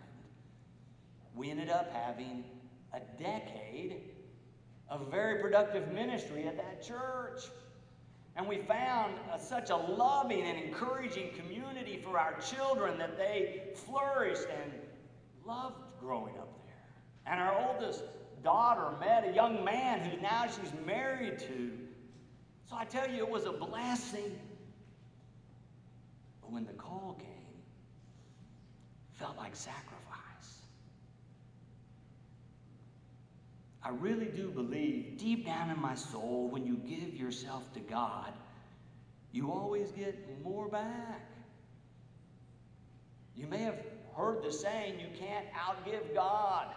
We 1.34 1.50
ended 1.50 1.70
up 1.70 1.92
having 1.92 2.44
a 2.92 3.00
decade 3.22 4.02
of 4.88 5.10
very 5.10 5.40
productive 5.40 5.92
ministry 5.92 6.46
at 6.46 6.56
that 6.56 6.82
church. 6.82 7.42
And 8.36 8.46
we 8.48 8.58
found 8.58 9.14
a, 9.32 9.38
such 9.38 9.70
a 9.70 9.76
loving 9.76 10.42
and 10.42 10.58
encouraging 10.58 11.30
community 11.36 12.00
for 12.02 12.18
our 12.18 12.38
children 12.40 12.98
that 12.98 13.16
they 13.16 13.72
flourished 13.74 14.46
and 14.62 14.72
loved 15.46 15.76
growing 16.00 16.36
up 16.38 16.52
there. 16.64 17.32
And 17.32 17.40
our 17.40 17.68
oldest 17.68 18.02
daughter 18.42 18.96
met 18.98 19.28
a 19.28 19.32
young 19.34 19.64
man 19.64 20.00
who 20.00 20.20
now 20.20 20.46
she's 20.46 20.72
married 20.86 21.38
to. 21.40 21.70
So 22.68 22.76
I 22.76 22.84
tell 22.84 23.08
you, 23.08 23.18
it 23.18 23.28
was 23.28 23.44
a 23.44 23.52
blessing. 23.52 24.38
But 26.40 26.52
when 26.52 26.64
the 26.64 26.72
call 26.72 27.16
came, 27.18 27.39
felt 29.20 29.36
like 29.36 29.54
sacrifice. 29.54 30.64
I 33.82 33.90
really 33.90 34.26
do 34.26 34.50
believe 34.50 35.18
deep 35.18 35.44
down 35.44 35.70
in 35.70 35.78
my 35.78 35.94
soul, 35.94 36.48
when 36.50 36.66
you 36.66 36.76
give 36.76 37.14
yourself 37.14 37.70
to 37.74 37.80
God, 37.80 38.32
you 39.32 39.52
always 39.52 39.92
get 39.92 40.42
more 40.42 40.68
back. 40.68 41.28
You 43.36 43.46
may 43.46 43.58
have 43.58 43.78
heard 44.16 44.42
the 44.42 44.52
saying, 44.52 44.98
you 44.98 45.06
can't 45.18 45.46
outgive 45.52 46.14
God. 46.14 46.68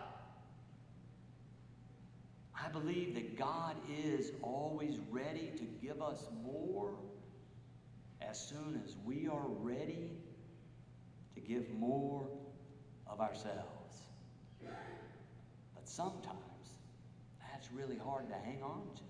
I 2.62 2.69
believe 2.69 3.15
that 3.15 3.38
God 3.38 3.75
is 4.06 4.32
always 4.41 4.99
ready 5.10 5.51
to 5.58 5.63
give 5.86 6.01
us 6.01 6.27
more 6.43 6.93
as 8.21 8.39
soon 8.39 8.82
as 8.86 8.95
we 9.06 9.27
are 9.27 9.47
ready 9.47 10.10
give 11.47 11.69
more 11.73 12.27
of 13.08 13.19
ourselves. 13.19 14.01
But 14.62 15.88
sometimes, 15.88 16.38
that's 17.51 17.71
really 17.71 17.97
hard 17.97 18.29
to 18.29 18.36
hang 18.36 18.62
on 18.63 18.82
to. 18.95 19.01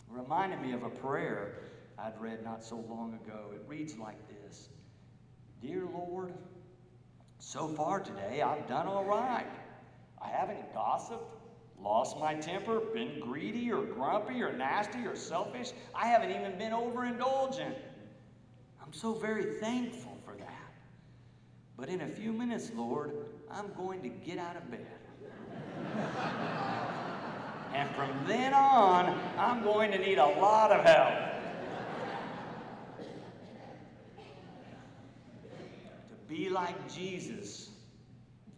It 0.00 0.20
reminded 0.20 0.60
me 0.60 0.72
of 0.72 0.82
a 0.82 0.90
prayer 0.90 1.54
I'd 1.98 2.18
read 2.20 2.44
not 2.44 2.64
so 2.64 2.76
long 2.88 3.18
ago. 3.24 3.50
It 3.54 3.62
reads 3.66 3.96
like 3.98 4.16
this 4.28 4.68
Dear 5.60 5.86
Lord, 5.92 6.32
so 7.38 7.68
far 7.68 8.00
today 8.00 8.42
I've 8.42 8.66
done 8.68 8.86
all 8.86 9.04
right. 9.04 9.46
I 10.22 10.28
haven't 10.28 10.72
gossiped, 10.72 11.24
lost 11.80 12.18
my 12.18 12.34
temper, 12.34 12.80
been 12.92 13.20
greedy 13.20 13.70
or 13.70 13.82
grumpy 13.82 14.42
or 14.42 14.52
nasty 14.52 15.00
or 15.06 15.16
selfish. 15.16 15.72
I 15.94 16.06
haven't 16.06 16.30
even 16.30 16.56
been 16.58 16.72
overindulgent. 16.72 17.74
I'm 18.82 18.92
so 18.92 19.12
very 19.12 19.58
thankful. 19.60 20.07
But 21.78 21.88
in 21.88 22.00
a 22.00 22.08
few 22.08 22.32
minutes, 22.32 22.72
Lord, 22.74 23.12
I'm 23.48 23.72
going 23.76 24.02
to 24.02 24.08
get 24.08 24.36
out 24.36 24.56
of 24.56 24.68
bed. 24.68 24.84
And 27.72 27.88
from 27.90 28.10
then 28.26 28.52
on, 28.52 29.16
I'm 29.38 29.62
going 29.62 29.92
to 29.92 29.98
need 29.98 30.18
a 30.18 30.26
lot 30.26 30.72
of 30.72 30.84
help. 30.84 31.14
To 36.08 36.16
be 36.28 36.48
like 36.48 36.92
Jesus, 36.92 37.70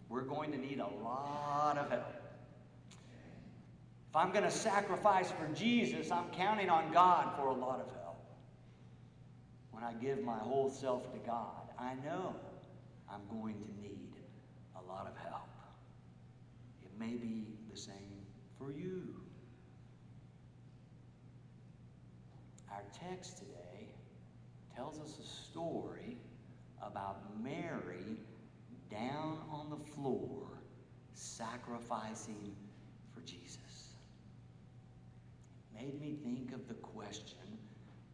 we're 0.09 0.22
going 0.22 0.50
to 0.52 0.59
need 0.59 0.80
a 0.80 0.88
lot 1.04 1.76
of 1.76 1.90
help. 1.90 2.14
If 4.09 4.16
I'm 4.16 4.33
going 4.33 4.44
to 4.44 4.50
sacrifice 4.50 5.30
for 5.30 5.46
Jesus, 5.54 6.11
I'm 6.11 6.30
counting 6.30 6.70
on 6.70 6.90
God 6.90 7.37
for 7.37 7.48
a 7.48 7.52
lot 7.52 7.80
of 7.80 7.92
help. 8.02 8.24
When 9.72 9.85
I 9.85 9.92
give 9.92 10.24
my 10.24 10.38
whole 10.38 10.70
self 10.70 11.12
to 11.12 11.18
God, 11.18 11.68
I 11.78 11.94
know 12.02 12.35
I'm 13.12 13.23
going 13.40 13.55
to 13.55 13.83
need 13.83 14.14
a 14.77 14.88
lot 14.88 15.07
of 15.07 15.16
help. 15.29 15.49
It 16.83 16.90
may 16.99 17.16
be 17.16 17.46
the 17.70 17.77
same 17.77 18.25
for 18.59 18.70
you. 18.70 19.16
Our 22.70 22.83
text 22.92 23.38
today 23.38 23.88
tells 24.75 25.01
us 25.01 25.18
a 25.18 25.51
story 25.51 26.18
about 26.83 27.42
Mary 27.42 28.16
down 28.90 29.38
on 29.51 29.70
the 29.70 29.92
floor 29.92 30.46
sacrificing 31.14 32.55
for 33.12 33.20
Jesus. 33.23 33.94
It 35.75 35.83
made 35.83 36.01
me 36.01 36.16
think 36.23 36.53
of 36.53 36.68
the 36.68 36.75
question 36.75 37.59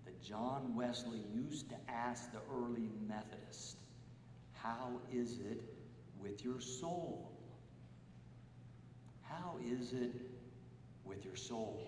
that 0.04 0.22
John 0.22 0.74
Wesley 0.74 1.22
used 1.34 1.68
to 1.70 1.76
ask 1.88 2.32
the 2.32 2.40
early 2.52 2.90
Methodists 3.06 3.75
How 4.66 4.90
is 5.12 5.38
it 5.38 5.62
with 6.20 6.44
your 6.44 6.58
soul? 6.58 7.30
How 9.20 9.58
is 9.64 9.92
it 9.92 10.10
with 11.04 11.24
your 11.24 11.36
soul? 11.36 11.86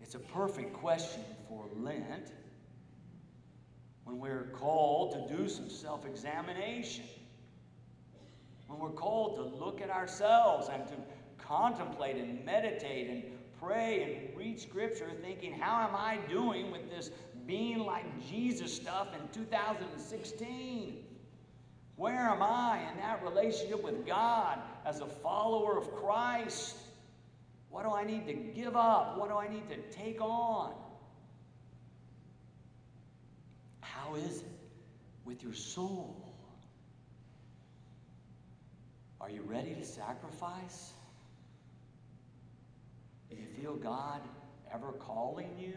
It's 0.00 0.14
a 0.14 0.20
perfect 0.20 0.72
question 0.74 1.24
for 1.48 1.64
Lent 1.74 2.30
when 4.04 4.20
we're 4.20 4.52
called 4.52 5.12
to 5.12 5.36
do 5.36 5.48
some 5.48 5.68
self 5.68 6.06
examination, 6.06 7.04
when 8.68 8.78
we're 8.78 8.90
called 8.90 9.36
to 9.36 9.42
look 9.42 9.80
at 9.80 9.90
ourselves 9.90 10.68
and 10.72 10.86
to 10.86 10.94
contemplate 11.36 12.14
and 12.14 12.44
meditate 12.44 13.10
and 13.10 13.24
pray 13.60 14.28
and 14.28 14.38
read 14.38 14.60
Scripture, 14.60 15.10
thinking, 15.20 15.52
how 15.52 15.86
am 15.88 15.96
I 15.96 16.18
doing 16.28 16.70
with 16.70 16.88
this 16.88 17.10
being 17.50 17.80
like 17.80 18.04
Jesus 18.30 18.72
stuff 18.72 19.08
in 19.12 19.28
2016? 19.34 21.04
Where 21.96 22.28
am 22.28 22.42
I 22.42 22.80
in 22.92 22.98
that 22.98 23.24
relationship 23.24 23.82
with 23.82 24.06
God 24.06 24.60
as 24.86 25.00
a 25.00 25.06
follower 25.06 25.76
of 25.76 25.92
Christ? 25.96 26.76
What 27.68 27.82
do 27.82 27.90
I 27.90 28.04
need 28.04 28.24
to 28.28 28.34
give 28.34 28.76
up? 28.76 29.18
What 29.18 29.30
do 29.30 29.36
I 29.36 29.48
need 29.48 29.68
to 29.68 29.76
take 29.90 30.20
on? 30.20 30.74
How 33.80 34.14
is 34.14 34.42
it 34.42 34.46
with 35.24 35.42
your 35.42 35.52
soul? 35.52 36.32
Are 39.20 39.28
you 39.28 39.42
ready 39.42 39.74
to 39.74 39.84
sacrifice? 39.84 40.92
Do 43.28 43.36
you 43.36 43.46
feel 43.60 43.74
God 43.74 44.20
ever 44.72 44.92
calling 44.92 45.50
you 45.58 45.74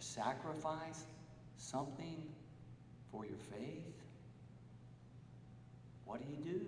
sacrifice 0.00 1.04
something 1.56 2.22
for 3.10 3.24
your 3.24 3.38
faith? 3.38 3.94
What 6.04 6.20
do 6.20 6.26
you 6.30 6.52
do? 6.52 6.66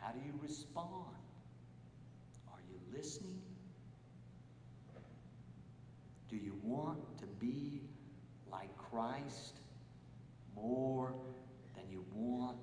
How 0.00 0.12
do 0.12 0.18
you 0.24 0.32
respond? 0.42 1.14
Are 2.52 2.60
you 2.68 2.78
listening? 2.96 3.40
Do 6.28 6.36
you 6.36 6.54
want 6.62 7.18
to 7.18 7.26
be 7.26 7.80
like 8.52 8.76
Christ 8.76 9.60
more 10.54 11.14
than 11.74 11.84
you 11.90 12.04
want 12.14 12.58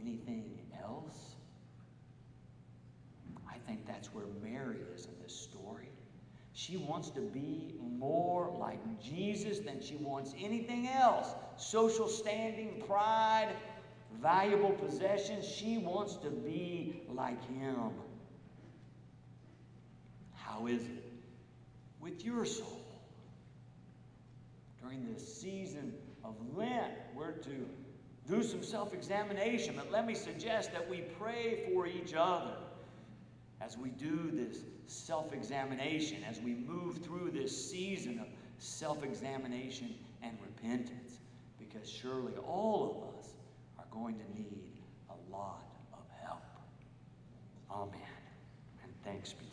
anything 0.00 0.60
else? 0.80 1.36
I 3.48 3.58
think 3.66 3.86
that's 3.86 4.14
where 4.14 4.26
Mary 4.42 4.78
is 4.94 5.06
in 5.06 5.14
this 5.20 5.34
story. 5.34 5.88
She 6.56 6.78
wants 6.78 7.10
to 7.10 7.20
be 7.20 7.74
more 7.98 8.50
like 8.58 8.80
Jesus 8.98 9.58
than 9.58 9.82
she 9.82 9.96
wants 9.96 10.32
anything 10.40 10.88
else. 10.88 11.28
Social 11.58 12.08
standing, 12.08 12.82
pride, 12.88 13.50
valuable 14.22 14.70
possessions. 14.70 15.46
She 15.46 15.76
wants 15.76 16.16
to 16.16 16.30
be 16.30 17.02
like 17.12 17.46
Him. 17.46 17.90
How 20.32 20.66
is 20.66 20.80
it 20.80 21.04
with 22.00 22.24
your 22.24 22.46
soul? 22.46 22.80
During 24.80 25.04
this 25.12 25.38
season 25.38 25.92
of 26.24 26.36
Lent, 26.56 26.94
we're 27.14 27.32
to 27.32 27.68
do 28.26 28.42
some 28.42 28.62
self 28.62 28.94
examination, 28.94 29.74
but 29.76 29.92
let 29.92 30.06
me 30.06 30.14
suggest 30.14 30.72
that 30.72 30.88
we 30.88 31.02
pray 31.20 31.68
for 31.70 31.86
each 31.86 32.14
other 32.14 32.54
as 33.60 33.76
we 33.76 33.90
do 33.90 34.30
this 34.32 34.56
self 34.86 35.32
examination, 35.32 36.18
as 36.28 36.40
we 36.40 36.54
move 36.54 36.98
through 36.98 37.30
this 37.30 37.70
season 37.70 38.18
of 38.18 38.26
self 38.58 39.02
examination 39.02 39.94
and 40.22 40.36
repentance, 40.42 41.18
because 41.58 41.88
surely 41.88 42.32
all 42.46 43.08
of 43.12 43.18
us 43.18 43.30
are 43.78 43.86
going 43.90 44.14
to 44.14 44.38
need 44.38 44.82
a 45.10 45.32
lot 45.32 45.64
of 45.92 46.04
help. 46.22 46.42
Amen. 47.70 48.00
And 48.82 48.92
thanks 49.04 49.32
be 49.32 49.45